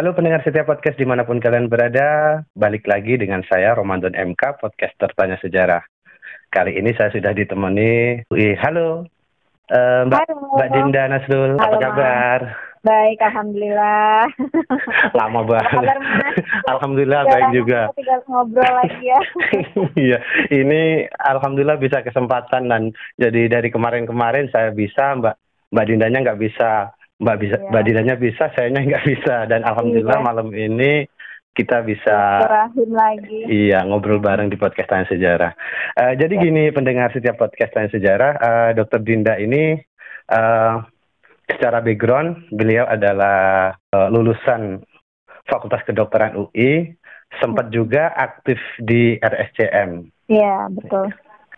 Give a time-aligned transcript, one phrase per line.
[0.00, 4.56] Halo pendengar setiap podcast di mana pun kalian berada, balik lagi dengan saya Ramadan MK,
[4.56, 5.84] podcaster Tanya Sejarah.
[6.48, 9.04] Kali ini saya sudah ditemani, Wih, halo
[9.68, 10.56] uh, Mbak, Halo.
[10.56, 11.82] Mbak Dinda Nasrul, Halo, apa Mas.
[11.84, 12.40] kabar?
[12.80, 14.24] Baik, alhamdulillah.
[15.20, 15.68] Lama banget.
[15.68, 16.36] Kabar, Mas?
[16.64, 17.80] Alhamdulillah Udah baik juga.
[17.92, 19.20] kita Tinggal ngobrol lagi ya.
[20.08, 25.36] Iya, ini alhamdulillah bisa kesempatan dan jadi dari kemarin-kemarin saya bisa, Mbak
[25.76, 26.88] Mbak Dindanya nggak bisa,
[27.20, 27.68] Mbak bisa, Iya.
[27.68, 30.26] Mbak Dindanya bisa, sayanya nggak bisa dan alhamdulillah Iya.
[30.26, 31.04] malam ini
[31.52, 33.38] kita bisa Terakhir lagi.
[33.44, 35.52] Iya, ngobrol bareng di podcast Tanya Sejarah.
[35.98, 39.00] Eh, jadi gini, pendengar setiap podcast Tanya Sejarah, eh, Dr.
[39.02, 39.76] Dinda ini
[40.30, 40.74] eh,
[41.50, 44.80] secara background beliau adalah eh, lulusan
[45.44, 46.94] Fakultas Kedokteran UI,
[47.36, 50.06] sempat juga aktif di RSCM.
[50.30, 51.10] Iya, betul.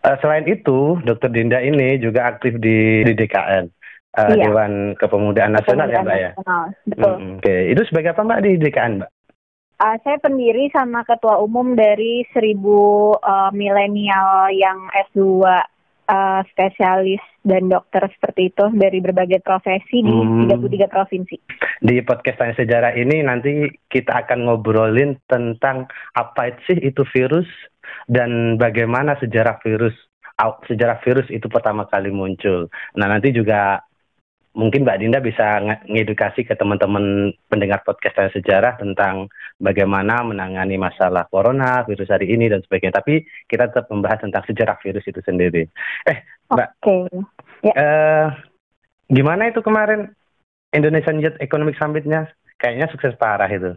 [0.03, 1.29] Eh, selain itu, Dr.
[1.29, 3.69] Dinda ini juga aktif di, di DKN,
[4.13, 4.45] eh, Iya.
[4.47, 6.31] Dewan Kepemudaan Nasional ya, Mbak ya.
[6.33, 7.13] Nasional, Betul.
[7.15, 9.11] Mm, Oke, itu sebagai apa Mbak di DKN, Mbak?
[9.77, 12.79] Ah, saya pendiri sama ketua umum dari seribu
[13.17, 14.79] eh, milenial yang
[15.11, 15.43] S2
[16.05, 20.47] eh, spesialis dan dokter seperti itu dari berbagai profesi di Hmm.
[20.47, 21.37] 33 provinsi.
[21.83, 27.51] di podcast Tanya Sejarah ini nanti kita akan ngobrolin tentang apa sih itu virus
[28.07, 29.91] dan bagaimana sejarah virus
[30.65, 32.67] sejarah virus itu pertama kali muncul.
[32.95, 33.83] Nah nanti juga
[34.53, 40.77] mungkin Mbak Dinda bisa nge- ngedukasi ke teman-teman pendengar podcast Tanya Sejarah tentang bagaimana menangani
[40.77, 43.01] masalah corona, virus hari ini dan sebagainya.
[43.01, 45.65] Tapi kita tetap membahas tentang sejarah virus itu sendiri.
[46.05, 46.19] Eh
[46.53, 46.97] Mbak, Oke.
[47.63, 48.27] Eh,
[49.09, 50.11] gimana itu kemarin
[50.75, 52.29] Indonesian Youth Economic Summit-nya?
[52.59, 53.73] Kayaknya sukses parah itu.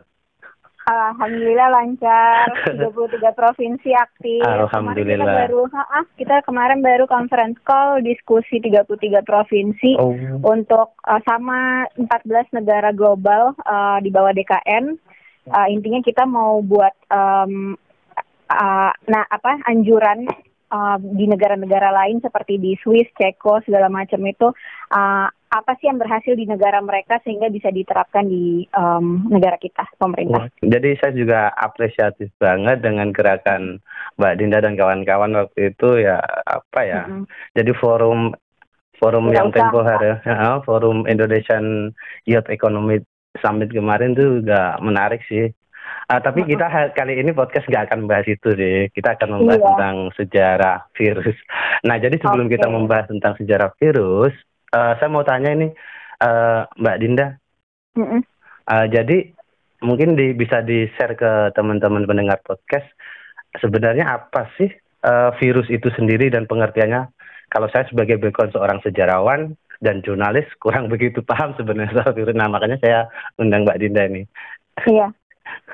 [0.86, 2.45] Alhamdulillah lancar,
[2.78, 4.45] 33 provinsi aktif.
[4.45, 5.17] Alhamdulillah.
[5.17, 10.13] Kemarin kita baru, ah, kita kemarin baru conference call diskusi 33 provinsi Oh.
[10.45, 14.94] untuk uh, sama 14 negara global uh, di bawah DKN.
[15.45, 17.78] Uh, intinya kita mau buat um,
[18.50, 20.25] uh, nah apa anjuran
[20.74, 24.53] uh, di negara-negara lain seperti di Swiss, Ceko segala macam itu
[24.94, 29.88] uh, apa sih yang berhasil di negara mereka sehingga bisa diterapkan di um, negara kita
[29.95, 30.51] pemerintah.
[30.59, 33.79] Jadi saya juga apresiatif banget dengan gerakan
[34.19, 37.03] Mbak Dinda dan kawan-kawan waktu itu ya apa ya?
[37.07, 37.23] Mm-mm.
[37.55, 38.35] Jadi forum
[38.99, 41.95] forum Wira yang tempo hari, ya, forum Indonesian
[42.27, 43.07] Youth Economic
[43.44, 45.51] Summit kemarin tuh juga menarik sih.
[46.05, 48.89] Ah, tapi kita kali ini podcast nggak akan bahas itu sih.
[48.94, 49.69] Kita akan membahas Iya.
[49.73, 51.38] tentang sejarah virus.
[51.81, 52.57] Nah, jadi sebelum Oke.
[52.57, 54.33] kita membahas tentang sejarah virus,
[54.71, 55.67] eh, saya mau tanya ini,
[56.21, 57.27] eh, Mbak Dinda.
[58.65, 59.17] Eh, jadi
[59.85, 62.87] mungkin di, bisa di share ke teman-teman pendengar podcast.
[63.61, 64.67] Sebenarnya apa sih
[65.05, 67.07] eh, virus itu sendiri dan pengertiannya?
[67.53, 72.35] Kalau saya sebagai background seorang sejarawan dan jurnalis kurang begitu paham sebenarnya soal virus.
[72.35, 72.99] Nah makanya saya
[73.37, 74.25] undang Mbak Dinda ini.
[74.83, 75.13] Iya.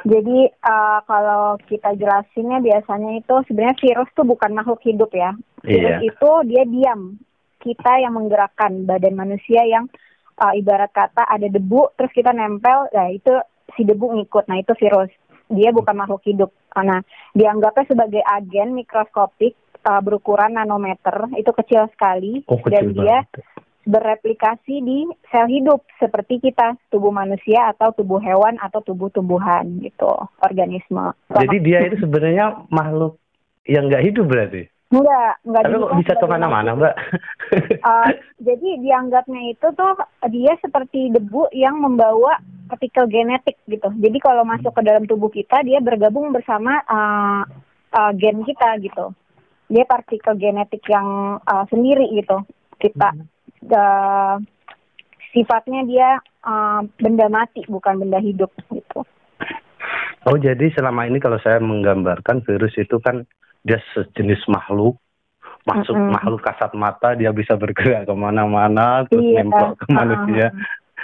[0.03, 5.31] Jadi uh, kalau kita jelasinnya biasanya itu sebenarnya virus tuh bukan makhluk hidup ya.
[5.63, 6.11] Virus Iya.
[6.11, 7.15] itu dia diam.
[7.61, 9.85] Kita yang menggerakkan badan manusia yang
[10.41, 13.37] uh, ibarat kata ada debu terus kita nempel, nah itu
[13.77, 14.49] si debu ngikut.
[14.49, 15.13] Nah itu virus.
[15.51, 16.49] Dia bukan makhluk hidup.
[16.73, 17.05] Nah
[17.37, 19.53] dianggapnya sebagai agen mikroskopik
[19.85, 23.45] uh, berukuran nanometer itu kecil sekali Oh, dan kecil dia banget.
[23.81, 24.99] bereplikasi di
[25.33, 30.09] sel hidup seperti kita tubuh manusia atau tubuh hewan atau tubuh-tumbuhan gitu
[30.41, 31.17] organisme.
[31.33, 33.17] Jadi dia itu sebenarnya makhluk
[33.65, 34.69] yang nggak hidup berarti.
[34.91, 36.69] Enggak enggak Tapi kok bisa ke mana-mana.
[36.75, 36.95] Mbak?
[37.79, 38.09] Uh,
[38.47, 39.95] jadi dianggapnya itu tuh
[40.27, 42.37] dia seperti debu yang membawa
[42.67, 43.87] partikel genetik gitu.
[43.87, 47.43] Jadi kalau masuk ke dalam tubuh kita dia bergabung bersama uh,
[47.95, 49.15] uh, gen kita gitu.
[49.71, 52.43] Dia partikel genetik yang uh, sendiri gitu.
[52.75, 53.15] Kita
[53.71, 54.35] uh,
[55.31, 56.09] sifatnya dia
[56.43, 59.07] uh, benda mati bukan benda hidup gitu.
[60.27, 63.25] Oh jadi selama ini kalau saya menggambarkan virus itu kan
[63.61, 64.97] dia sejenis makhluk
[65.61, 66.13] masuk Mm-mm.
[66.17, 70.47] makhluk kasat mata dia bisa bergerak ke mana-mana terus Iya, nempel ke manusia.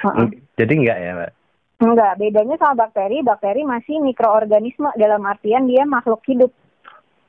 [0.57, 1.31] Jadi enggak ya, Mbak?
[1.77, 6.49] Enggak, bedanya sama bakteri, bakteri masih mikroorganisme dalam artian dia makhluk hidup.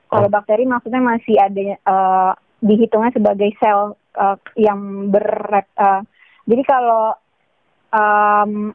[0.09, 0.33] Kalau Oh.
[0.33, 2.33] bakteri maksudnya masih ada eh,
[2.65, 5.29] dihitungnya sebagai sel eh, yang ber
[5.61, 6.03] eh,
[6.49, 7.13] jadi kalau
[7.93, 8.73] em,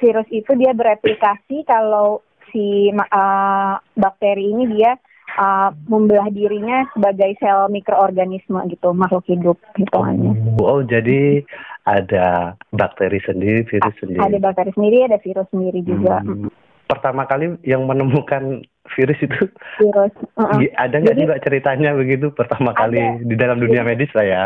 [0.00, 4.96] virus itu dia bereplikasi kalau si eh, bakteri ini dia
[5.32, 10.34] eh, membelah dirinya sebagai sel mikroorganisme gitu, makhluk hidup hitungannya.
[10.58, 11.44] Oh, jadi
[11.84, 14.38] ada bakteri sendiri, virus Ada sendiri.
[14.38, 16.20] bakteri sendiri, ada virus sendiri juga.
[16.20, 16.50] Hmm.
[16.86, 18.66] Pertama kali yang menemukan
[18.98, 19.46] virus itu
[19.78, 20.10] Virus.
[20.34, 20.58] uh-uh.
[20.58, 22.78] gi- ada nggak sih Jadi- Mbak ceritanya begitu pertama Ada.
[22.82, 24.44] kali di dalam dunia Jadi- medis lah ya?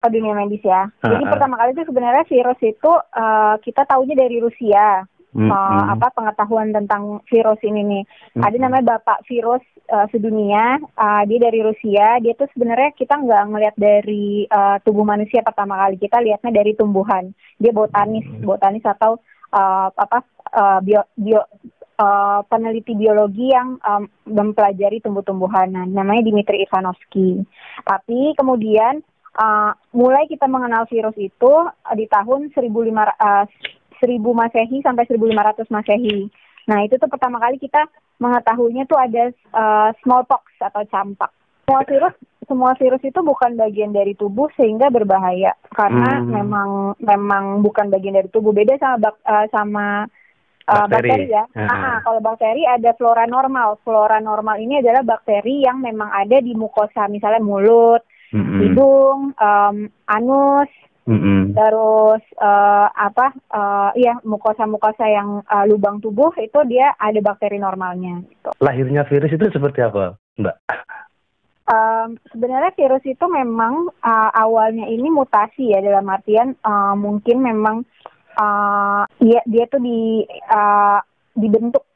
[0.00, 0.88] Oh, dunia medis ya.
[1.02, 1.32] Jadi Ah, ah.
[1.34, 5.04] pertama kali itu sebenarnya virus itu eh, kita taunya dari Rusia.
[5.34, 8.02] Hmm, uh, apa pengetahuan tentang virus ini nih.
[8.38, 8.42] Hmm.
[8.46, 12.18] Ada namanya Bapak Virus uh, Sedunia, uh, dia dari Rusia.
[12.22, 16.72] Dia tuh sebenarnya kita nggak ngelihat dari uh, tubuh manusia pertama kali, kita lihatnya dari
[16.74, 17.30] tumbuhan.
[17.58, 18.46] Dia botanis, hmm.
[18.46, 19.18] botanis atau
[19.54, 20.22] uh, apa
[20.54, 21.42] uh, bio, bio
[22.00, 25.68] uh, peneliti biologi yang um, mempelajari tumbuh-tumbuhan.
[25.70, 27.44] Nah, namanya Dimitri Ivanovsky.
[27.84, 29.04] Tapi kemudian
[29.36, 33.44] uh, mulai kita mengenal virus itu uh, di tahun 1500 uh,
[34.00, 36.32] 1000 Masehi sampai 1500 Masehi.
[36.68, 37.86] Nah, itu tuh pertama kali kita
[38.20, 41.32] mengetahuinya tuh ada uh, smallpox atau campak.
[41.64, 42.14] Semua virus
[42.50, 46.26] semua virus itu bukan bagian dari tubuh sehingga berbahaya karena hmm.
[46.26, 46.68] memang
[46.98, 48.50] memang bukan bagian dari tubuh.
[48.50, 49.86] Beda sama bak, uh, sama
[50.66, 51.30] uh, bakteri.
[51.30, 51.44] bakteri ya.
[51.54, 51.70] Uh.
[51.70, 53.78] Ah, kalau bakteri ada flora normal.
[53.86, 58.02] Flora normal ini adalah bakteri yang memang ada di mukosa, misalnya mulut,
[58.34, 58.58] mm -hmm.
[58.66, 59.76] hidung, um,
[60.10, 60.70] anus,
[61.10, 61.58] Mm-hmm.
[61.58, 63.34] Terus uh, apa?
[63.50, 68.22] Uh, ya mukosa-mukosa yang uh, lubang tubuh itu dia ada bakteri normalnya.
[68.22, 68.50] Gitu.
[68.62, 70.56] Lahirnya virus itu seperti apa, Mbak?
[71.70, 77.86] Um, sebenarnya virus itu memang uh, awalnya ini mutasi ya dalam artian uh, mungkin memang
[78.38, 80.98] uh, dia dia tuh di uh,
[81.34, 81.86] dibentuk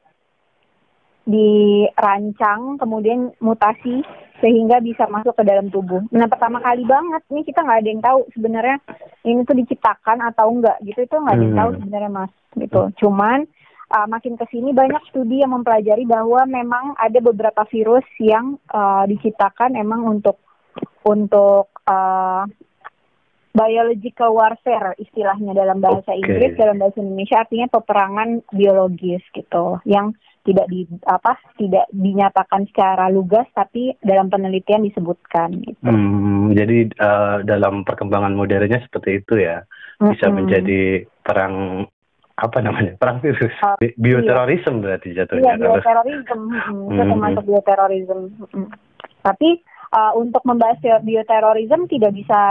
[1.27, 3.99] dirancang kemudian mutasi
[4.43, 6.03] sehingga bisa masuk ke dalam tubuh.
[6.11, 8.77] Nah pertama kali banget nih kita nggak ada yang tahu sebenarnya
[9.23, 11.79] ini tuh diciptakan atau enggak gitu itu nggak ada yang tahu hmm.
[11.79, 12.81] sebenarnya mas gitu.
[12.99, 13.39] Cuman
[13.95, 19.07] uh, makin ke sini banyak studi yang mempelajari bahwa memang ada beberapa virus yang uh,
[19.07, 20.41] diciptakan emang untuk
[21.05, 22.43] untuk uh,
[23.55, 26.19] biological warfare istilahnya dalam bahasa okay.
[26.19, 30.11] Inggris dalam bahasa Indonesia artinya peperangan biologis gitu yang
[30.45, 35.89] tidak di apa tidak dinyatakan secara lugas tapi dalam penelitian disebutkan gitu.
[35.89, 39.65] Hmm, jadi uh, dalam perkembangan modernnya seperti itu ya
[39.97, 40.35] bisa mm-hmm.
[40.37, 40.81] menjadi
[41.25, 41.87] perang
[42.35, 44.83] apa namanya perang virus uh, bioterorisme iya.
[44.83, 45.41] berarti jatuhnya.
[45.41, 48.19] Iya bioterorisme hmm, itu termasuk bioterorisme.
[48.53, 48.69] Hmm.
[49.25, 49.49] Tapi
[49.95, 52.41] uh, untuk membahas bioterorisme tidak bisa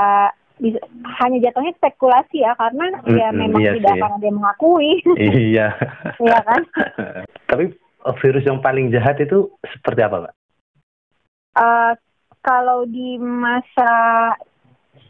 [0.59, 0.79] bisa,
[1.23, 4.93] hanya jatuhnya spekulasi ya karena mm, ya memang iya tidak akan ada yang mengakui.
[5.51, 5.69] Iya.
[6.23, 6.63] Iya kan?
[7.51, 7.65] Tapi
[8.07, 10.35] uh, virus yang paling jahat itu seperti apa, Pak?
[11.55, 11.93] Uh,
[12.45, 13.93] kalau di masa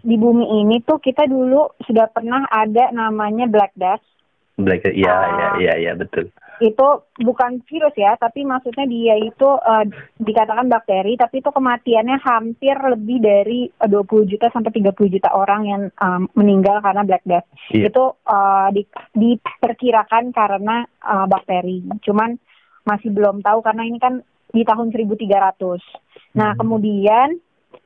[0.05, 4.05] di bumi ini tuh kita dulu sudah pernah ada namanya Black Death.
[4.55, 6.31] Black iya, uh, iya, iya, iya, betul
[6.63, 9.85] itu bukan virus ya, tapi maksudnya dia itu uh,
[10.23, 15.35] dikatakan bakteri, tapi itu kematiannya hampir lebih dari eh, uh, 20 juta sampai 30 juta
[15.35, 17.49] orang yang um, meninggal karena Black Death.
[17.75, 17.91] Yeah.
[17.91, 18.87] Itu uh, di,
[19.19, 21.83] diperkirakan karena uh, bakteri.
[22.05, 22.39] Cuman
[22.87, 24.23] masih belum tahu karena ini kan
[24.55, 26.39] di tahun 1300.
[26.39, 26.59] Nah, hmm.
[26.61, 27.29] kemudian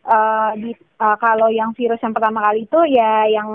[0.05, 3.49] uh, di uh, kalau yang virus yang pertama kali itu ya yang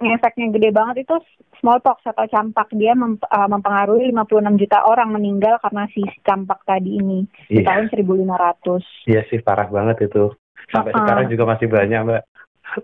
[0.00, 1.16] efeknya gede banget itu
[1.58, 7.00] smallpox atau campak dia mem uh, mempengaruhi 56 juta orang meninggal karena si campak tadi
[7.00, 7.60] ini iya.
[7.60, 9.10] di tahun 1500.
[9.10, 10.30] Iya sih parah banget itu.
[10.68, 11.02] Sampai uh -huh.
[11.06, 12.22] sekarang juga masih banyak, Mbak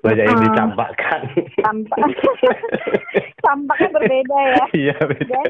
[0.00, 1.20] banyak yang dicampakkan.
[1.60, 1.98] Campak.
[3.44, 4.64] Campaknya berbeda ya.
[4.72, 5.36] Iya beda.
[5.36, 5.46] Dan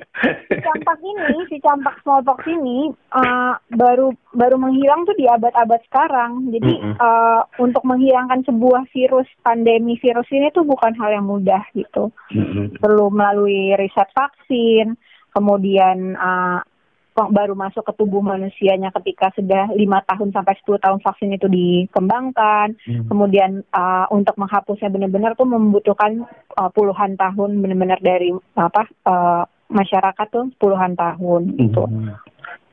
[0.51, 6.51] si campak ini, si campak smallpox ini uh, baru baru menghilang tuh di abad-abad sekarang.
[6.51, 6.95] Jadi mm -hmm.
[6.99, 12.11] uh, untuk menghilangkan sebuah virus pandemi virus ini tuh bukan hal yang mudah gitu.
[12.35, 12.65] Mm -hmm.
[12.83, 14.99] Perlu melalui riset vaksin,
[15.31, 16.67] kemudian uh,
[17.15, 22.75] baru masuk ke tubuh manusianya ketika sudah lima tahun sampai 10 tahun vaksin itu dikembangkan.
[22.75, 23.07] Hmm.
[23.07, 26.27] Kemudian uh, untuk menghapusnya benar-benar tuh membutuhkan
[26.59, 31.65] uh, puluhan tahun benar-benar dari apa uh, masyarakat tuh puluhan tahun hmm.
[31.71, 31.83] itu.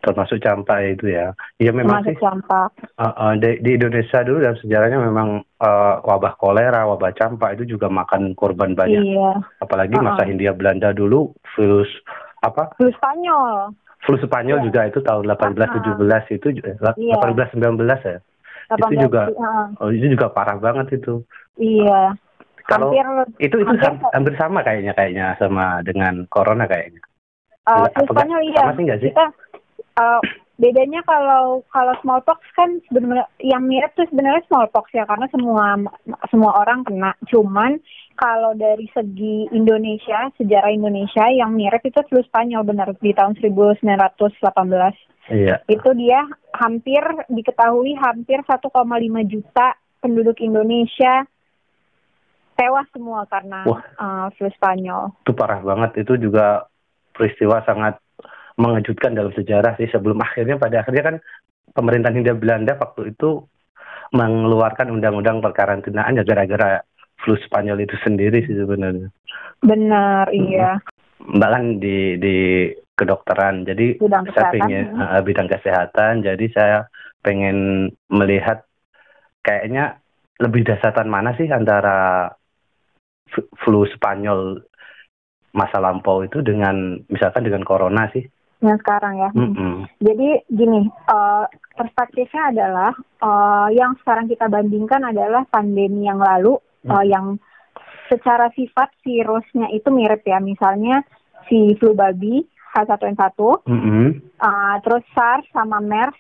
[0.02, 1.38] Termasuk campak itu ya.
[1.62, 2.24] Ya memang Termasuk sih.
[2.26, 2.70] campak.
[2.98, 7.78] Uh, uh, di, di Indonesia dulu dan sejarahnya memang uh, wabah kolera, wabah campak itu
[7.78, 9.06] juga makan korban banyak.
[9.06, 9.46] Iya.
[9.62, 10.06] Apalagi uh -uh.
[10.10, 11.94] masa Hindia Belanda dulu virus
[12.42, 12.74] apa?
[12.82, 14.66] Virus Spanyol flu Spanyol ya.
[14.70, 17.16] juga itu tahun 1817 itu eh, iya.
[17.22, 18.20] 1819 ya.
[18.72, 19.68] 18, itu juga uh.
[19.84, 21.22] oh, itu juga parah banget itu.
[21.60, 22.16] Iya.
[22.70, 23.04] Kalau hampir,
[23.44, 27.04] itu itu hampir, hampir sama kayaknya kayaknya sama dengan corona kayaknya.
[27.68, 28.62] Uh, flu Spanyol iya.
[28.64, 29.12] Sama sih gak sih?
[29.12, 29.28] Kita
[30.00, 30.22] uh,
[30.62, 35.76] bedanya kalau kalau smallpox kan sebenarnya yang mirip tuh sebenarnya smallpox ya karena semua
[36.32, 37.12] semua orang kena.
[37.28, 37.82] Cuman
[38.16, 44.16] kalau dari segi Indonesia, sejarah Indonesia yang mirip itu flu Spanyol benar di tahun 1918.
[45.32, 45.64] Iya.
[45.70, 46.26] Itu dia
[46.58, 47.02] hampir
[47.32, 48.62] diketahui hampir 1,5
[49.32, 49.68] juta
[50.02, 51.26] penduduk Indonesia
[52.58, 53.66] tewas semua karena
[53.98, 55.16] uh, flu Spanyol.
[55.26, 56.06] Itu parah banget.
[56.06, 56.70] Itu juga
[57.16, 57.98] peristiwa sangat
[58.60, 61.16] mengejutkan dalam sejarah sih sebelum akhirnya pada akhirnya kan
[61.74, 63.48] pemerintahan Hindia Belanda waktu itu
[64.12, 66.84] mengeluarkan undang-undang perkarantinaan ya gara-gara
[67.22, 69.10] flu Spanyol itu sendiri sih sebenarnya.
[69.62, 70.82] Benar, iya.
[71.22, 72.38] Mbak kan di di
[72.98, 75.02] kedokteran, jadi Bidang saya pengen hmm.
[75.02, 76.80] eh, bidang kesehatan, jadi saya
[77.22, 78.66] pengen melihat
[79.46, 80.02] kayaknya
[80.42, 82.30] lebih dasatan mana sih antara
[83.62, 84.62] flu Spanyol
[85.54, 88.26] masa lampau itu dengan misalkan dengan corona sih.
[88.62, 89.30] yang sekarang ya.
[89.34, 89.90] Mm-mm.
[90.06, 92.94] Jadi gini, eh, perspektifnya adalah
[93.26, 96.92] eh, yang sekarang kita bandingkan adalah pandemi yang lalu Hmm.
[96.98, 97.26] eh, yang
[98.10, 100.42] secara sifat virusnya itu mirip ya.
[100.44, 101.06] Misalnya
[101.48, 103.36] si flu babi H1N1,
[103.68, 104.08] Mm-mm.
[104.20, 106.18] eh, terus SARS sama MERS,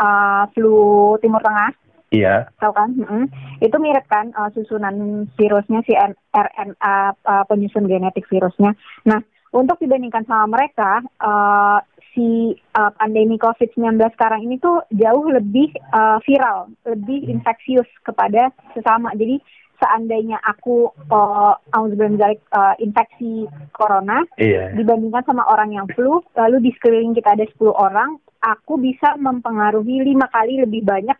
[0.00, 1.72] eh, flu Timur Tengah,
[2.10, 2.50] Iya.
[2.58, 2.90] tahu kan?
[2.98, 3.30] Mm-mm.
[3.62, 5.94] Itu mirip kan eh, susunan virusnya si
[6.34, 8.74] RNA eh, penyusun genetik virusnya.
[9.06, 11.78] Nah, untuk dibandingkan sama mereka, eh,
[12.10, 19.14] si eh, pandemi COVID-19 sekarang ini tuh jauh lebih eh, viral, lebih infeksius kepada sesama.
[19.14, 19.38] Jadi
[19.80, 24.76] seandainya aku uh, uh, infeksi corona Iya.
[24.76, 30.04] dibandingkan sama orang yang flu, lalu di sekeliling kita ada 10 orang, aku bisa mempengaruhi
[30.04, 31.16] lima kali lebih banyak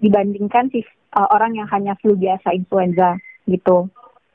[0.00, 0.84] dibandingkan si
[1.16, 3.16] uh, orang yang hanya flu biasa influenza
[3.48, 3.88] gitu.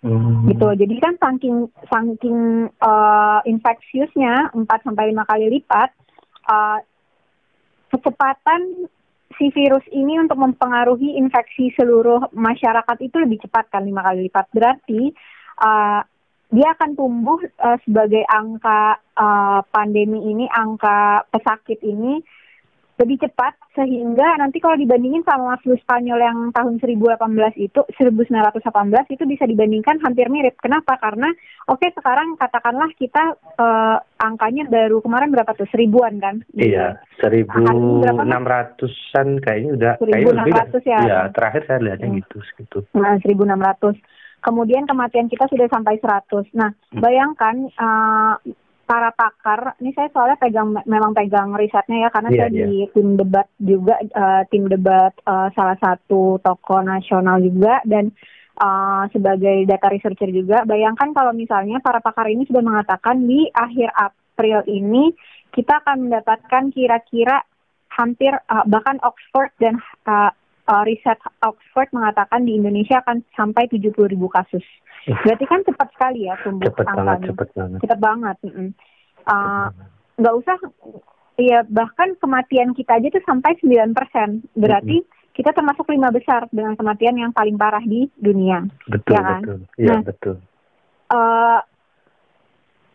[0.06, 0.46] Hmm.
[0.46, 0.68] Gitu.
[0.86, 5.90] Jadi kan saking saking uh, infeksiusnya 4 sampai 5 kali lipat
[6.46, 6.78] uh,
[7.90, 8.90] kecepatan
[9.38, 14.46] si virus ini untuk mempengaruhi infeksi seluruh masyarakat itu lebih cepat kan lima kali lipat.
[14.52, 15.12] Berarti
[15.62, 16.02] uh,
[16.54, 22.22] dia akan tumbuh uh, sebagai angka uh, pandemi ini, angka pesakit ini
[22.96, 27.20] lebih cepat sehingga nanti kalau dibandingin sama flu Spanyol yang tahun 1018
[27.60, 28.56] itu 1918
[29.12, 30.56] itu bisa dibandingkan hampir mirip.
[30.64, 30.96] Kenapa?
[30.96, 31.28] Karena
[31.68, 35.68] oke sekarang katakanlah kita uh, angkanya baru kemarin berapa tuh?
[35.76, 36.40] Seribuan kan?
[36.56, 40.66] Iya, seribu enam ratusan kayaknya udah lebih dah.
[40.72, 41.00] 1600 ya.
[41.04, 42.18] Iya, terakhir saya lihatnya Hmm.
[42.24, 42.78] gitu segitu.
[42.96, 44.00] Nah, 1600.
[44.40, 46.48] Kemudian kematian kita sudah sampai 100.
[46.56, 47.02] Nah, Hmm.
[47.04, 48.40] bayangkan uh,
[48.86, 53.18] para pakar, ini saya soalnya pegang memang pegang risetnya ya karena Iya, saya di tim
[53.18, 58.14] debat juga uh, tim debat uh, salah satu tokoh nasional juga dan
[58.62, 60.64] uh, sebagai data researcher juga.
[60.70, 65.12] Bayangkan kalau misalnya para pakar ini sudah mengatakan di akhir April ini
[65.50, 67.42] kita akan mendapatkan kira-kira
[67.90, 70.30] hampir uh, bahkan Oxford dan uh,
[70.66, 74.64] uh, riset Oxford mengatakan di Indonesia akan sampai 70 ribu kasus.
[75.06, 75.18] Uh.
[75.24, 77.28] Berarti kan cepat sekali ya tumbuh Cepet banget, angkanya.
[77.30, 77.80] cepet banget.
[77.82, 78.38] Cepet banget.
[78.44, 78.70] mm-mm.
[79.26, 79.68] Uh,
[80.16, 80.58] nggak usah
[81.36, 83.92] ya bahkan kematian kita aja tuh sampai 9%.
[84.56, 85.02] Berarti
[85.36, 88.64] kita termasuk lima besar dengan kematian yang paling parah di dunia.
[88.88, 89.42] Betul, ya kan?
[89.44, 89.60] betul.
[89.76, 90.36] Iya, Nah, betul.
[91.06, 91.60] Eh,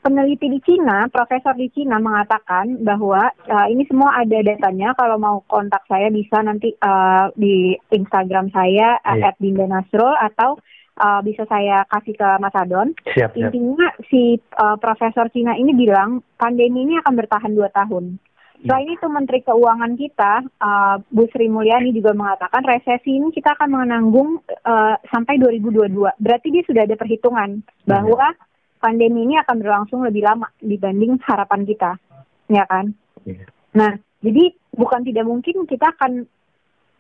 [0.01, 4.97] peneliti di Cina, profesor di Cina mengatakan bahwa eh, ini semua ada datanya.
[4.97, 9.37] Kalau mau kontak saya bisa nanti eh, di Instagram saya Iya.
[9.37, 10.57] @dindanasrul atau
[11.01, 12.97] eh, bisa saya kasih ke Mas Adon.
[13.13, 13.53] Siap, siap.
[13.53, 18.17] Intinya si eh, profesor Cina ini bilang pandemi ini akan bertahan dua tahun.
[18.61, 23.69] Selain itu Menteri Keuangan kita eh, Bu Sri Mulyani juga mengatakan resesi ini kita akan
[23.85, 25.93] menanggung eh, sampai 2022.
[26.21, 28.33] Berarti dia sudah ada perhitungan bahwa
[28.81, 32.01] pandemi ini akan berlangsung lebih lama dibanding harapan kita,
[32.49, 32.97] ya kan?
[33.29, 33.45] Iya.
[33.77, 33.95] Nah,
[34.25, 36.25] jadi bukan tidak mungkin kita akan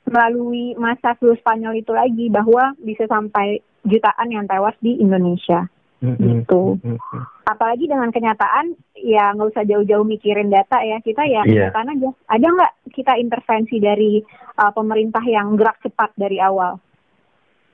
[0.06, 5.64] melalui masa flu Spanyol itu lagi bahwa bisa sampai jutaan yang tewas di Indonesia.
[6.00, 6.16] Mm-mm.
[6.16, 6.80] Gitu.
[7.44, 10.96] Apalagi dengan kenyataan, ya nggak usah jauh-jauh mikirin data ya.
[11.04, 11.68] Kita ya Iya.
[11.68, 12.10] kenyataan aja.
[12.32, 14.12] Ada nggak kita intervensi dari
[14.56, 16.80] uh, pemerintah yang gerak cepat dari awal?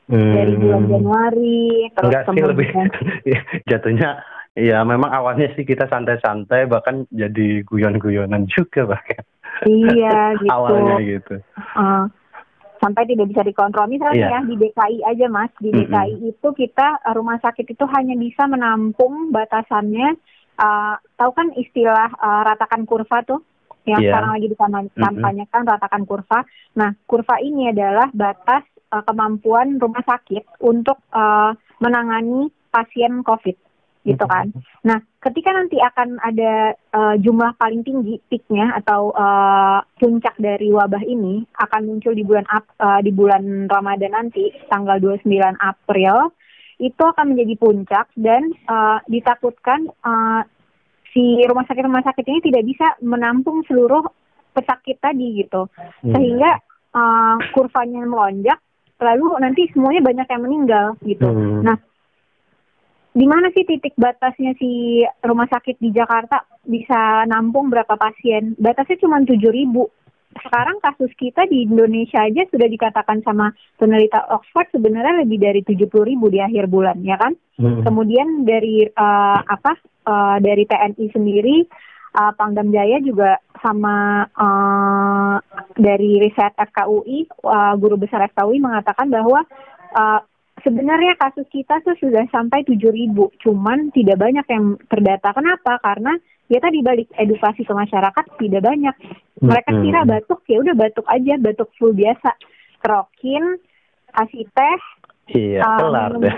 [0.06, 0.62] Dari Hmm.
[0.62, 2.88] bulan Januari, terus Enggak sih lebih kemudian
[3.70, 4.10] jatuhnya
[4.54, 9.20] ya memang awalnya sih kita santai-santai bahkan jadi guyon-guyonan juga bahkan
[9.66, 10.48] iya gitu.
[10.48, 11.34] awalnya gitu.
[11.74, 12.06] Uh,
[12.78, 13.90] sampai tidak bisa dikontrol.
[13.90, 14.28] Misalnya Iya.
[14.30, 15.74] ya di DKI aja mas, di.
[15.74, 20.14] DKI itu kita rumah sakit itu hanya bisa menampung batasannya.
[20.56, 23.44] uh, tahu kan istilah uh, ratakan kurva tuh
[23.84, 24.08] yang Iya.
[24.08, 26.46] sekarang lagi dikampanyekan ratakan kurva.
[26.74, 28.64] Nah kurva ini adalah batas
[28.96, 31.52] uh, kemampuan rumah sakit untuk uh,
[31.84, 33.56] menangani pasien COVID
[34.06, 34.54] gitu kan.
[34.86, 41.02] Nah, ketika nanti akan ada uh, jumlah paling tinggi peaknya atau uh, puncak dari wabah
[41.02, 45.26] ini akan muncul di bulan uh, di bulan Ramadan nanti tanggal 29
[45.58, 46.30] April
[46.78, 50.46] itu akan menjadi puncak dan uh, ditakutkan uh,
[51.10, 54.06] si rumah sakit rumah sakit ini tidak bisa menampung seluruh
[54.54, 55.66] pesakit tadi gitu
[56.06, 56.12] Hmm.
[56.14, 56.60] sehingga
[56.94, 58.60] uh, kurvanya melonjak
[59.00, 61.28] lalu nanti semuanya banyak yang meninggal gitu.
[61.28, 61.62] Hmm.
[61.64, 61.76] Nah,
[63.16, 68.52] di mana sih titik batasnya si rumah sakit di Jakarta bisa nampung berapa pasien?
[68.60, 69.88] Batasnya cuma tujuh ribu.
[70.36, 75.88] Sekarang kasus kita di Indonesia aja sudah dikatakan sama peneliti Oxford sebenarnya lebih dari 70
[76.04, 77.32] ribu di akhir bulan, ya kan?
[77.56, 77.80] Hmm.
[77.88, 81.56] Kemudian dari eh, apa uh, dari TNI sendiri
[82.16, 85.36] uh, Pangdam Jaya juga sama uh,
[85.76, 89.44] dari riset FKUI uh, guru besar FKUI mengatakan bahwa
[89.92, 90.20] uh,
[90.64, 93.12] sebenarnya kasus kita tuh sudah sampai 7000
[93.44, 95.36] cuman tidak banyak yang terdata.
[95.36, 95.76] Kenapa?
[95.84, 96.16] Karena
[96.48, 98.94] ya tadi balik edukasi ke masyarakat tidak banyak.
[99.36, 102.32] Mereka kira batuk ya udah batuk aja batuk flu biasa.
[102.80, 103.60] Kerokin
[104.16, 104.80] kasih teh
[105.26, 106.34] Iya, uh, kelar deh.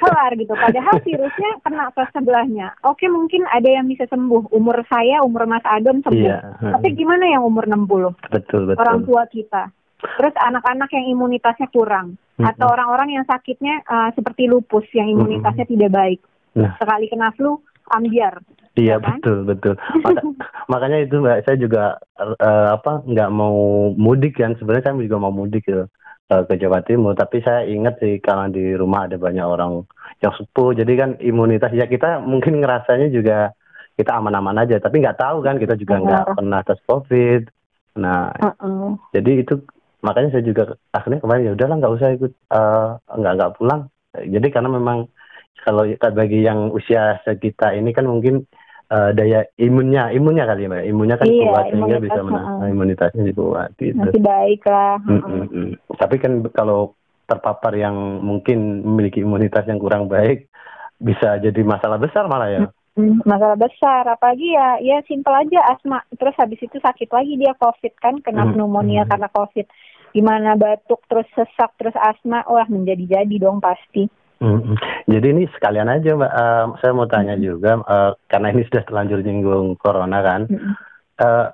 [0.00, 0.52] kelar gitu.
[0.56, 2.72] Padahal virusnya kena ke sebelahnya.
[2.88, 4.48] Oke, mungkin ada yang bisa sembuh.
[4.56, 6.16] Umur saya, umur Mas Adon sembuh.
[6.16, 6.40] Iya.
[6.56, 8.32] Tapi gimana yang umur 60?
[8.32, 8.80] Betul, betul.
[8.80, 9.68] Orang tua kita.
[10.00, 12.16] Terus anak-anak yang imunitasnya kurang.
[12.16, 12.48] Mm -hmm.
[12.48, 15.82] Atau orang-orang yang sakitnya uh, seperti lupus, yang imunitasnya mm -hmm.
[15.84, 16.20] tidak baik.
[16.56, 16.72] Nah.
[16.80, 17.60] Sekali kena flu,
[17.92, 18.40] ambiar.
[18.78, 19.18] Iya ya kan?
[19.18, 19.74] betul betul.
[20.00, 20.20] Maka,
[20.72, 25.34] makanya itu mbak saya juga uh, apa nggak mau mudik kan sebenarnya saya juga mau
[25.34, 25.84] mudik gitu
[26.30, 27.18] uh, ke Jawa Timur.
[27.18, 29.84] Tapi saya ingat sih karena di rumah ada banyak orang
[30.22, 33.52] yang sepuh, jadi kan imunitas ya kita mungkin ngerasanya juga
[33.98, 34.78] kita aman-aman aja.
[34.78, 37.42] Tapi nggak tahu kan kita juga nggak uh pernah tes COVID.
[37.98, 38.94] Nah, uh -uh.
[39.10, 39.58] jadi itu
[40.00, 43.90] makanya saya juga akhirnya kemarin ya udahlah nggak usah ikut uh, nggak nggak pulang.
[44.14, 45.06] Jadi karena memang
[45.60, 45.84] kalau
[46.16, 48.48] bagi yang usia kita ini kan mungkin
[48.90, 50.84] uh, daya imunnya imunnya kali ya mbak.
[50.84, 53.96] Imunnya kan iya, kuat sehingga bisa menang uh, imunitasnya dikuat gitu.
[53.96, 55.42] masih baik lah mm -mm.
[55.50, 56.94] Mm tapi kan kalau
[57.30, 57.94] terpapar yang
[58.24, 60.50] mungkin memiliki imunitas yang kurang baik
[60.98, 62.62] bisa jadi masalah besar malah ya.
[63.24, 64.04] Masalah besar.
[64.10, 66.02] Apalagi ya ya simpel aja asma.
[66.12, 69.70] Terus habis itu sakit lagi dia covid kan kena mm pneumonia karena covid.
[70.10, 74.76] Gimana batuk terus sesak terus asma wah menjadi jadi dong pasti Mm-hmm.
[75.04, 77.44] Jadi ini sekalian aja mbak, uh, saya mau tanya mm-hmm.
[77.44, 80.72] juga uh, karena ini sudah terlanjur nyinggung corona kan, mm-hmm.
[81.20, 81.46] uh,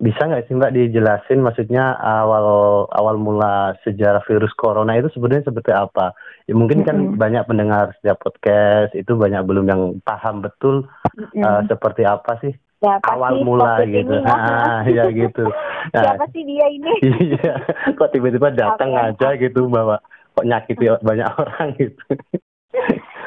[0.00, 5.76] bisa nggak sih mbak dijelasin maksudnya awal awal mula sejarah virus corona itu sebenarnya seperti
[5.76, 6.16] apa?
[6.48, 11.44] Ya mungkin kan banyak pendengar setiap podcast itu banyak belum yang paham betul mm-hmm.
[11.44, 14.16] uh, seperti apa sih ya, awal mula gitu.
[14.16, 15.44] Ini, nah, ya gitu.
[15.92, 16.92] Nah, siapa sih dia ini?
[17.36, 17.52] iya,
[17.92, 19.12] kok tiba-tiba datang okay.
[19.12, 20.00] aja gitu mbak
[20.34, 22.02] kok nyakiti banyak orang gitu.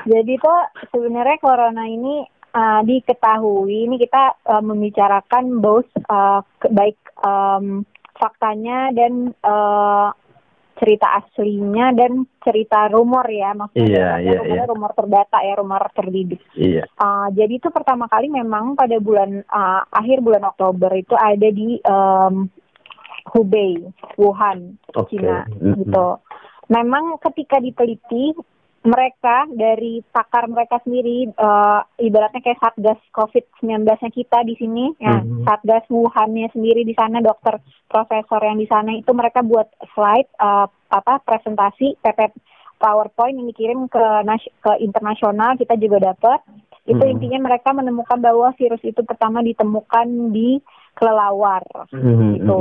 [0.03, 0.59] Jadi tuh
[0.91, 7.87] sebenarnya corona ini uh, diketahui ini kita uh, membicarakan both uh, baik um,
[8.19, 10.11] faktanya dan uh,
[10.73, 14.63] cerita aslinya dan cerita rumor ya maksudnya iya, iya, iya.
[14.65, 16.41] rumor terdata ya rumor terdidik.
[16.57, 16.89] Iya.
[16.97, 21.77] Uh, jadi itu pertama kali memang pada bulan uh, akhir bulan Oktober itu ada di
[21.85, 22.49] um,
[23.31, 23.79] Hubei,
[24.19, 25.15] Wuhan, okay.
[25.15, 25.73] Cina mm -hmm.
[25.79, 26.07] gitu
[26.71, 28.36] memang ketika diteliti
[28.84, 35.47] mereka dari pakar mereka sendiri uh, ibaratnya kayak satgas COVID-19-nya kita di sini ya mm-hmm.
[35.47, 40.67] satgas Wuhan-nya sendiri di sana dokter profesor yang di sana itu mereka buat slide uh,
[40.91, 42.36] apa presentasi PP
[42.76, 44.04] PowerPoint yang dikirim ke
[44.60, 46.43] ke internasional kita juga dapat
[46.84, 47.13] itu mm-hmm.
[47.15, 50.60] intinya mereka menemukan bahwa virus itu pertama ditemukan di
[50.93, 52.39] kelelawar mm-hmm.
[52.39, 52.58] gitu.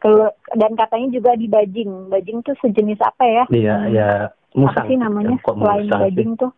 [0.00, 0.30] Mm-hmm.
[0.56, 1.90] dan katanya juga di bajing.
[2.08, 3.44] Bajing tuh sejenis apa ya?
[3.52, 3.90] Iya, hmm.
[3.92, 4.08] ya
[4.56, 4.84] musang.
[4.84, 5.36] Apa sih namanya?
[5.36, 6.40] Ya, Selain bajing sih?
[6.40, 6.52] tuh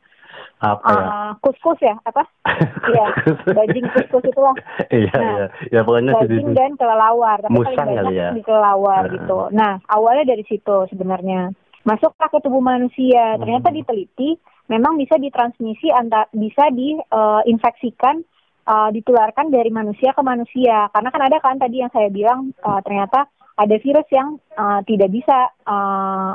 [0.57, 1.05] apa ya?
[1.05, 2.23] Uh, kuskus ya apa?
[2.87, 3.07] Iya,
[3.53, 4.57] bajing kuskus itu lah.
[4.95, 5.47] Iya, nah, iya.
[5.75, 7.39] Ya pokoknya bajing dan kelelawar.
[7.45, 8.31] Tapi musang kali ya.
[8.33, 9.13] Di kelelawar uh.
[9.13, 9.39] gitu.
[9.53, 11.53] Nah, awalnya dari situ sebenarnya.
[11.87, 13.39] Masuklah ke tubuh manusia.
[13.39, 13.77] Ternyata hmm.
[13.79, 14.31] diteliti
[14.67, 18.27] memang bisa ditransmisi antar bisa diinfeksikan uh,
[18.67, 20.91] uh, ditularkan dari manusia ke manusia.
[20.91, 25.09] Karena kan ada kan tadi yang saya bilang uh, ternyata ada virus yang uh, tidak
[25.09, 26.35] bisa uh,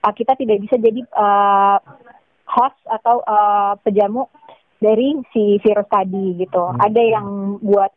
[0.00, 1.78] kita tidak bisa jadi uh,
[2.48, 4.26] host atau uh, pejamu
[4.80, 6.64] dari si virus tadi gitu.
[6.72, 6.80] Hmm.
[6.80, 7.26] Ada yang
[7.60, 7.92] buat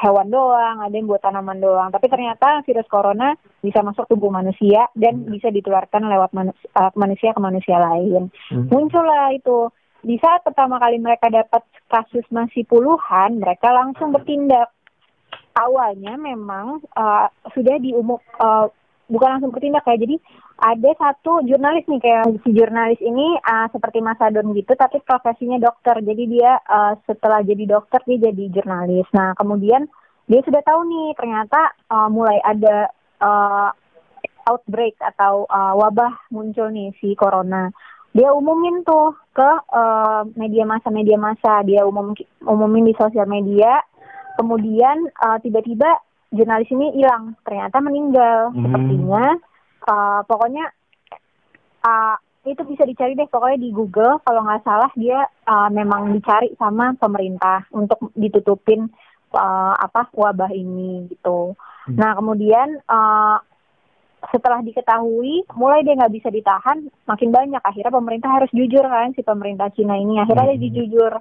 [0.00, 1.90] hewan doang, ada yang buat tanaman doang.
[1.90, 5.32] Tapi ternyata virus corona bisa masuk tubuh manusia dan hmm.
[5.34, 8.30] bisa ditularkan lewat manusia, uh, manusia ke manusia lain.
[8.52, 8.68] Hmm.
[8.70, 11.60] Muncullah itu di saat pertama kali mereka dapat
[11.92, 14.72] kasus masih puluhan, mereka langsung bertindak.
[15.52, 18.70] Awalnya memang uh, sudah diumum uh,
[19.10, 20.16] bukan langsung bertindak kayak jadi
[20.60, 25.58] ada satu jurnalis nih kayak si jurnalis ini uh, seperti Mas Adon gitu tapi profesinya
[25.58, 25.98] dokter.
[26.00, 29.08] Jadi dia uh, setelah jadi dokter dia jadi jurnalis.
[29.12, 29.90] Nah kemudian
[30.30, 33.68] dia sudah tahu nih ternyata uh, mulai ada uh,
[34.48, 37.68] outbreak atau uh, wabah muncul nih si corona.
[38.14, 41.62] Dia umumin tuh ke uh, media massa media massa.
[41.66, 42.12] Dia umum
[42.44, 43.82] umumin di sosial media.
[44.38, 45.88] Kemudian uh, tiba-tiba
[46.32, 47.38] jurnalis ini hilang.
[47.46, 48.62] Ternyata meninggal hmm.
[48.66, 49.24] sepertinya.
[49.80, 50.68] Uh, pokoknya
[51.82, 53.28] uh, itu bisa dicari deh.
[53.30, 58.90] Pokoknya di Google kalau nggak salah dia uh, memang dicari sama pemerintah untuk ditutupin
[59.34, 61.54] uh, apa wabah ini gitu.
[61.80, 61.96] Hmm.
[61.96, 63.40] nah kemudian uh,
[64.28, 69.24] setelah diketahui mulai dia nggak bisa ditahan makin banyak akhirnya pemerintah harus jujur kan si
[69.24, 70.60] pemerintah Cina ini akhirnya hmm.
[70.60, 71.12] dia jujur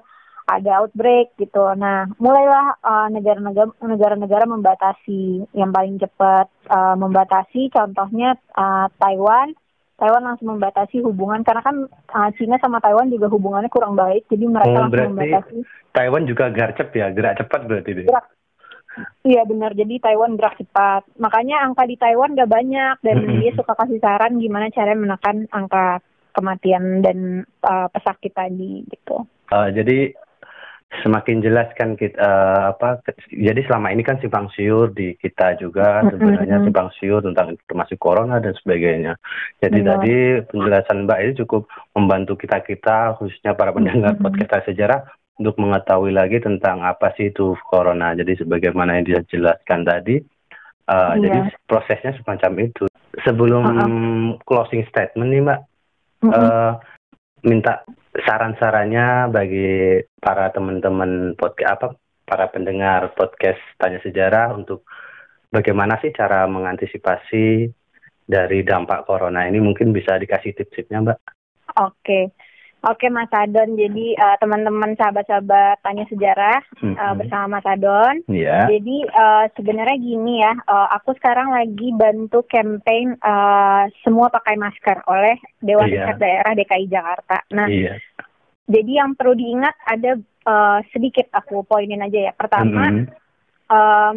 [0.49, 1.61] ada outbreak gitu.
[1.77, 9.53] Nah, mulailah uh, negara-negara negara-negara membatasi yang paling cepat uh, membatasi contohnya uh, Taiwan.
[9.99, 11.75] Taiwan langsung membatasi hubungan karena kan
[12.15, 15.55] uh, Cina sama Taiwan juga hubungannya kurang baik, jadi mereka oh, langsung membatasi.
[15.91, 18.07] Taiwan juga gercep ya, gerak cepat berarti dia.
[18.07, 18.25] Gerak
[19.23, 21.03] Iya benar, jadi Taiwan gerak cepat.
[21.19, 23.39] Makanya angka di Taiwan gak banyak dan mm -hmm.
[23.43, 25.99] dia suka kasih saran gimana cara menekan angka
[26.33, 29.25] kematian dan uh, pesakit tadi gitu.
[29.49, 30.13] Uh, jadi
[30.89, 36.01] semakin jelas kan kita uh, apa jadi selama ini kan simpang siur di kita juga
[36.09, 39.13] sebenarnya simpang siur tentang informasi corona dan sebagainya.
[39.61, 40.01] Jadi Benar.
[40.01, 40.15] tadi
[40.49, 45.05] penjelasan Mbak ini cukup membantu kita kita khususnya para pendengar podcast sejarah
[45.39, 48.11] untuk mengetahui lagi tentang apa sih itu corona.
[48.11, 50.19] Jadi sebagaimana yang dijelaskan tadi,
[50.91, 51.23] uh, iya.
[51.23, 52.85] jadi prosesnya semacam itu.
[53.23, 53.89] Sebelum uh -uh.
[54.43, 56.35] closing statement nih Mbak, uh -uh.
[56.35, 56.71] Uh,
[57.47, 61.87] minta saran-sarannya bagi para teman-teman podcast apa
[62.27, 64.83] para pendengar podcast Tanya Sejarah untuk
[65.49, 67.71] bagaimana sih cara mengantisipasi
[68.29, 71.19] dari dampak corona ini mungkin bisa dikasih tips-tipsnya Mbak.
[71.79, 72.29] Oke.
[72.79, 76.95] Oke Mas Adon, jadi uh, teman-teman sahabat-sahabat tanya sejarah mm -hmm.
[76.95, 78.23] uh, bersama Mas Adon.
[78.31, 78.71] Yeah.
[78.71, 85.03] Jadi uh, sebenarnya gini ya, uh, aku sekarang lagi bantu campaign uh, semua pakai masker
[85.11, 86.15] oleh Dewan yeah.
[86.15, 87.43] Daerah DKI Jakarta.
[87.51, 87.99] Nah, yeah.
[88.71, 90.15] jadi yang perlu diingat ada
[90.47, 92.33] uh, sedikit aku poinin aja ya.
[92.33, 93.05] Pertama, mm -hmm.
[93.75, 94.15] um,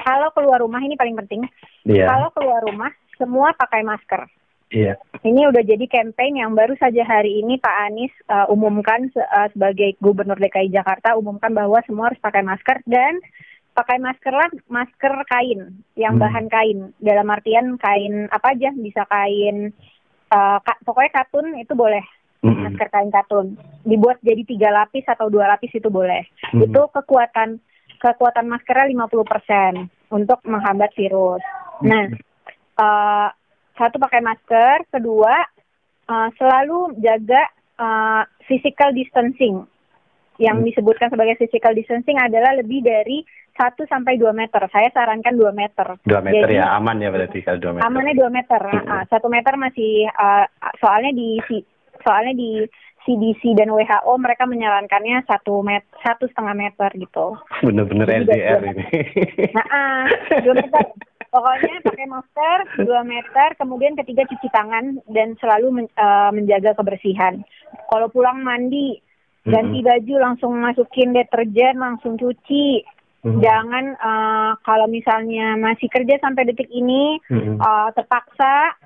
[0.00, 1.44] kalau keluar rumah ini paling penting.
[1.84, 2.08] Yeah.
[2.08, 2.88] Kalau keluar rumah
[3.20, 4.24] semua pakai masker.
[4.72, 4.96] Iya.
[5.22, 9.94] Ini udah jadi campaign yang baru saja hari ini Pak Anies uh, umumkan uh, sebagai
[10.00, 13.20] Gubernur DKI Jakarta umumkan bahwa semua harus pakai masker dan
[13.76, 15.60] pakai masker lah masker kain
[15.96, 16.22] yang hmm.
[16.24, 19.72] bahan kain dalam artian kain apa aja bisa kain
[20.32, 22.04] uh, ka, pokoknya katun itu boleh
[22.44, 22.68] hmm.
[22.68, 26.68] masker kain katun dibuat jadi tiga lapis atau dua lapis itu boleh hmm.
[26.68, 27.60] itu kekuatan
[28.02, 31.38] kekuatan maskernya 50% untuk menghambat virus.
[31.78, 31.86] Hmm.
[31.86, 32.04] Nah,
[32.82, 33.28] uh,
[33.82, 35.34] satu pakai masker, kedua
[36.06, 37.42] uh, selalu jaga
[37.82, 39.66] uh, physical distancing.
[40.38, 40.66] Yang hmm.
[40.70, 44.62] disebutkan sebagai physical distancing adalah lebih dari 1 sampai 2 meter.
[44.70, 45.86] Saya sarankan 2 meter.
[46.06, 47.84] 2 meter Jadi, ya aman ya berarti kalau 2 meter.
[47.84, 48.62] Amannya 2 meter.
[48.62, 49.02] Hmm.
[49.02, 50.46] Uh, 1 meter masih uh,
[50.78, 51.42] soalnya di
[52.02, 52.64] soalnya di
[53.02, 57.34] CDC dan WHO mereka menyarankannya satu met satu setengah meter gitu.
[57.66, 58.86] Bener-bener LDR ini.
[59.50, 60.06] Nah, uh,
[60.38, 60.86] dua meter.
[61.32, 67.40] Pokoknya pakai masker 2 meter, kemudian ketiga cuci tangan dan selalu men, uh, menjaga kebersihan.
[67.88, 69.00] Kalau pulang mandi,
[69.48, 72.84] ganti baju langsung masukin deterjen, langsung cuci.
[73.24, 73.40] Mm-hmm.
[73.40, 77.56] Jangan uh, kalau misalnya masih kerja sampai detik ini mm-hmm.
[77.62, 78.76] uh, terpaksa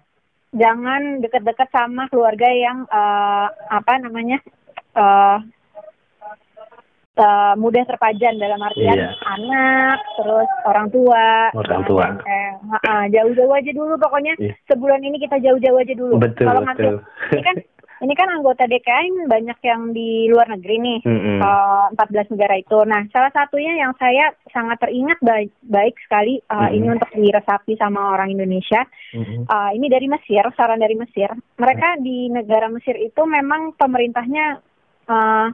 [0.55, 4.39] jangan dekat-dekat sama keluarga yang uh, apa namanya
[4.93, 5.41] uh,
[7.17, 9.11] uh, mudah terpajan dalam artian iya.
[9.25, 12.07] anak, terus orang tua, orang tua.
[12.23, 12.53] Eh,
[12.87, 14.55] uh, jauh-jauh aja dulu pokoknya iya.
[14.69, 16.15] sebulan ini kita jauh-jauh aja dulu.
[16.21, 16.95] Betul, Kalau betul.
[17.33, 17.57] ini kan
[17.97, 21.39] ini kan anggota DKI banyak yang di luar negeri nih, mm -hmm.
[21.41, 22.79] uh, 14 negara itu.
[22.85, 26.77] Nah, salah satunya yang saya sangat teringat baik, baik sekali uh, mm -hmm.
[26.77, 28.85] ini untuk diresapi sama orang Indonesia.
[29.17, 29.41] Mm -hmm.
[29.49, 31.33] uh, ini dari Mesir, saran dari Mesir.
[31.57, 34.61] Mereka di negara Mesir itu memang pemerintahnya
[35.09, 35.49] uh,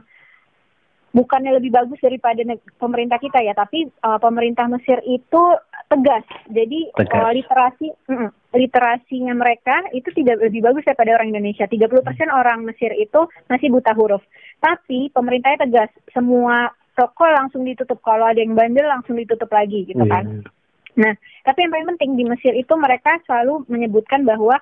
[1.13, 2.41] bukannya lebih bagus daripada
[2.81, 5.41] pemerintah kita ya, tapi uh, pemerintah Mesir itu
[5.87, 6.25] tegas.
[6.49, 7.21] Jadi tegas.
[7.21, 11.69] Uh, literasi mm, literasinya mereka itu tidak lebih bagus daripada orang Indonesia.
[11.69, 12.33] 30% hmm.
[12.33, 14.21] orang Mesir itu masih buta huruf.
[14.61, 18.01] Tapi pemerintahnya tegas, semua toko langsung ditutup.
[18.01, 20.41] Kalau ada yang bandel langsung ditutup lagi gitu kan.
[20.41, 20.49] Yeah.
[20.93, 24.61] Nah, tapi yang paling penting di Mesir itu mereka selalu menyebutkan bahwa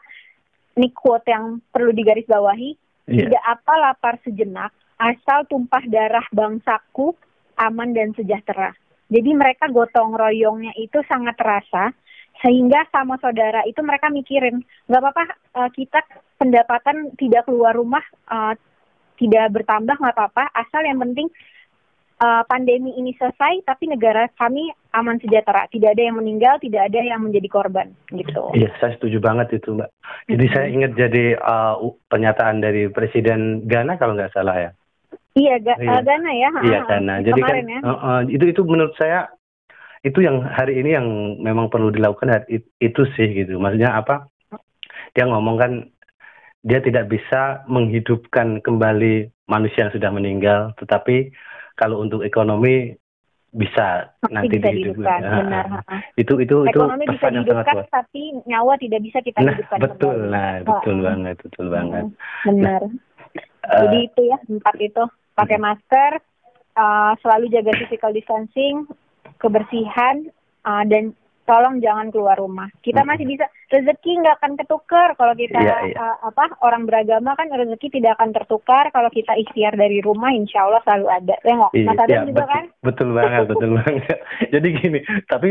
[0.80, 2.80] ini quote yang perlu digarisbawahi,
[3.12, 3.28] yeah.
[3.28, 7.18] tidak apa lapar sejenak, asal tumpah darah bangsaku
[7.58, 8.78] aman dan sejahtera.
[9.12, 11.92] Jadi mereka gotong royongnya itu sangat terasa
[12.40, 15.26] sehingga sama saudara itu mereka mikirin nggak apa-apa
[15.58, 16.00] uh, kita
[16.42, 18.58] pendapatan tidak keluar rumah uh,
[19.22, 21.30] tidak bertambah nggak apa-apa asal yang penting
[22.18, 27.00] uh, pandemi ini selesai tapi negara kami aman sejahtera tidak ada yang meninggal tidak ada
[27.06, 29.94] yang menjadi korban gitu iya saya setuju banget itu mbak
[30.26, 30.56] jadi -hmm.
[30.58, 31.78] saya ingat jadi uh,
[32.10, 34.72] pernyataan dari presiden Ghana kalau nggak salah ya
[35.32, 35.92] Iya, ga, iya.
[35.96, 36.50] Uh, Ghana ya.
[36.60, 37.14] Iya, Ghana.
[37.24, 37.80] Jadi kan ya.
[37.84, 39.32] uh, uh, itu itu menurut saya
[40.02, 41.08] itu yang hari ini yang
[41.40, 42.50] memang perlu dilakukan
[42.82, 43.62] itu sih gitu.
[43.62, 44.28] Maksudnya apa?
[45.14, 45.72] Dia ngomong kan
[46.62, 51.34] dia tidak bisa menghidupkan kembali manusia yang sudah meninggal, tetapi
[51.80, 52.96] kalau untuk ekonomi
[53.52, 55.20] bisa Masih nanti bisa dihidupkan.
[55.22, 55.66] Benar.
[56.16, 59.80] Itu itu ekonomi itu bisa dihidupkan, tapi nyawa tidak bisa kita nah, hidupkan.
[59.80, 60.32] Betul, kembali.
[60.32, 61.04] nah betul oh.
[61.04, 62.04] banget, betul banget.
[62.48, 62.82] Benar.
[63.62, 65.04] Nah, Jadi itu ya empat itu
[65.36, 66.12] pakai masker,
[66.78, 68.88] uh, selalu jaga physical distancing,
[69.40, 70.28] kebersihan,
[70.68, 71.16] uh, dan
[71.52, 72.70] tolong jangan keluar rumah.
[72.80, 75.96] Kita masih bisa rezeki nggak akan ketukar kalau kita Iya, iya.
[76.00, 80.64] uh, apa orang beragama kan rezeki tidak akan tertukar kalau kita ikhtiar dari rumah insya
[80.64, 81.36] Allah selalu ada.
[81.44, 82.64] Mas Adam iya, juga betul, kan?
[82.86, 84.18] betul banget, betul banget.
[84.54, 85.50] Jadi gini, tapi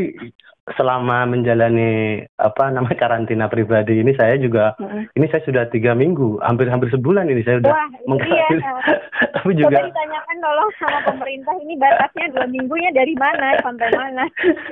[0.77, 5.11] selama menjalani apa namanya karantina pribadi ini saya juga Mm-mm.
[5.19, 7.75] ini saya sudah tiga minggu, hampir-hampir sebulan ini saya sudah
[8.07, 8.61] mengkarantina.
[8.61, 8.73] dia.
[9.35, 14.25] tapi Coba juga ditanyakan tolong sama pemerintah ini batasnya dua minggunya dari mana sampai mana.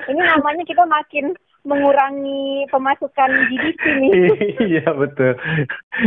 [0.07, 1.35] Ini namanya kita makin
[1.67, 4.13] mengurangi pemasukan GDP nih.
[4.79, 5.37] iya betul.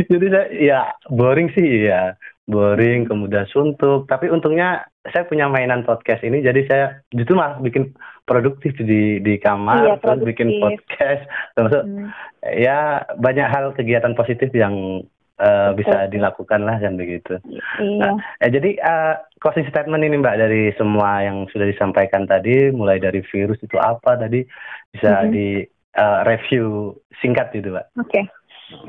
[0.09, 0.79] Jadi saya ya
[1.11, 2.15] boring sih ya,
[2.45, 4.05] boring kemudian suntuk.
[4.05, 7.93] Tapi untungnya saya punya mainan podcast ini, jadi saya justru malah bikin
[8.25, 11.21] produktif di di kamar, Iya, terus bikin podcast,
[11.57, 12.09] termasuk Hmm.
[12.53, 15.05] ya banyak hal kegiatan positif yang
[15.41, 17.41] eh, bisa dilakukan lah kan begitu.
[17.81, 17.97] Iya.
[17.97, 18.13] Nah,
[18.45, 23.25] eh, jadi eh, closing statement ini Mbak dari semua yang sudah disampaikan tadi, mulai dari
[23.25, 24.45] virus itu apa tadi
[24.93, 25.29] bisa Mhm.
[25.33, 25.47] di
[25.91, 27.85] eh, review singkat gitu Mbak.
[27.99, 28.21] Oke.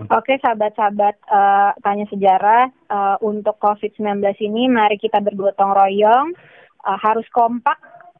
[0.08, 6.34] Oke, sahabat-sahabat eh, tanya sejarah eh, untuk COVID-19 ini mari kita bergotong royong,
[6.82, 7.78] eh, harus kompak,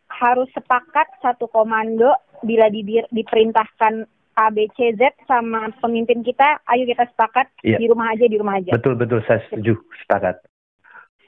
[0.09, 6.89] harus sepakat satu komando bila di- diperintahkan A, B, C, Z sama pemimpin kita, ayo
[6.89, 7.77] kita sepakat Iya.
[7.77, 8.73] di rumah aja, di rumah aja.
[8.73, 10.41] Betul betul saya setuju sepakat.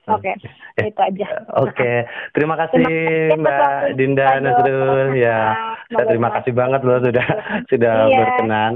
[0.05, 0.37] Oke,
[0.77, 0.85] Ya.
[0.85, 1.27] itu aja.
[1.65, 2.05] Oke,
[2.37, 4.27] terima kasih Terima kasih Mbak Dinda.
[4.37, 5.41] Nasrul ya.
[5.89, 7.27] Saya terima kasih banget loh sudah
[7.73, 8.19] sudah Iya.
[8.21, 8.73] berkenan.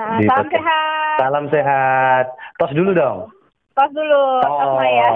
[0.00, 0.56] Nah, di salam podcast.
[0.56, 1.16] sehat.
[1.20, 2.26] Salam sehat.
[2.56, 3.18] Tos dulu dong.
[3.76, 5.08] Tos dulu, tos Maya.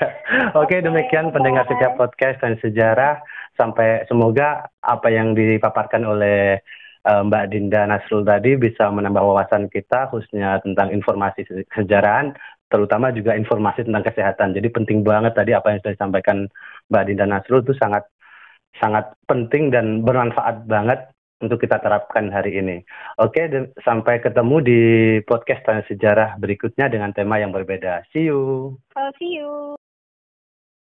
[0.64, 1.34] Oke, demikian Bye.
[1.36, 3.20] pendengar setiap podcast dan sejarah.
[3.60, 6.56] Sampai semoga apa yang dipaparkan oleh
[7.04, 12.32] eh, Mbak Dinda Nasrul tadi bisa menambah wawasan kita khususnya tentang informasi se- sejarahan,
[12.72, 14.56] terutama juga informasi tentang kesehatan.
[14.56, 16.48] Jadi penting banget tadi apa yang sudah disampaikan
[16.88, 18.08] Mbak Dinda Nasrul itu sangat
[18.80, 21.11] sangat penting dan bermanfaat banget
[21.42, 22.86] untuk kita terapkan hari ini.
[23.18, 23.50] Oke,
[23.82, 24.80] sampai ketemu di
[25.26, 28.06] podcast Tanya Sejarah berikutnya dengan tema yang berbeda.
[28.14, 28.78] See you.
[28.94, 29.81] I'll see you.